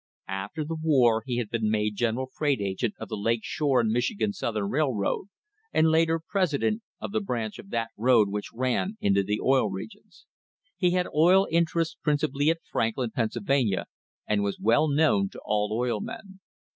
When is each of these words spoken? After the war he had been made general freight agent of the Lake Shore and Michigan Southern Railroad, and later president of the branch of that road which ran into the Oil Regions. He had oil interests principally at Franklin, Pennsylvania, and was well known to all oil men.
After 0.29 0.65
the 0.65 0.73
war 0.81 1.21
he 1.27 1.37
had 1.37 1.51
been 1.51 1.69
made 1.69 1.95
general 1.95 2.25
freight 2.33 2.59
agent 2.59 2.95
of 2.99 3.07
the 3.07 3.15
Lake 3.15 3.41
Shore 3.43 3.81
and 3.81 3.91
Michigan 3.91 4.33
Southern 4.33 4.67
Railroad, 4.67 5.27
and 5.71 5.89
later 5.91 6.19
president 6.19 6.81
of 6.99 7.11
the 7.11 7.21
branch 7.21 7.59
of 7.59 7.69
that 7.69 7.89
road 7.95 8.29
which 8.29 8.51
ran 8.51 8.97
into 8.99 9.21
the 9.21 9.39
Oil 9.39 9.69
Regions. 9.69 10.25
He 10.75 10.89
had 10.93 11.07
oil 11.13 11.45
interests 11.51 11.97
principally 12.01 12.49
at 12.49 12.63
Franklin, 12.63 13.11
Pennsylvania, 13.11 13.85
and 14.25 14.41
was 14.41 14.57
well 14.59 14.87
known 14.87 15.29
to 15.33 15.41
all 15.45 15.69
oil 15.71 15.99
men. 16.01 16.39